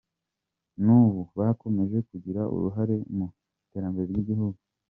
[0.83, 3.25] N’ubu bakomeje kugira uruhare mu
[3.63, 4.59] iterambere ry’igihugu.